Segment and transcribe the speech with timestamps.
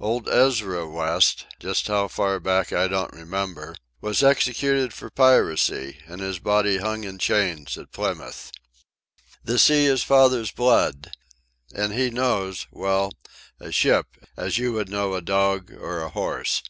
[0.00, 6.20] Old Ezra West, just how far back I don't remember, was executed for piracy and
[6.20, 8.50] his body hung in chains at Plymouth.
[9.44, 11.12] "The sea is father's blood.
[11.72, 13.12] And he knows, well,
[13.60, 16.64] a ship, as you would know a dog or a horse.